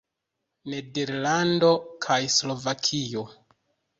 Nederlando 0.73 1.69
kaj 2.05 2.19
Slovakio. 2.37 3.27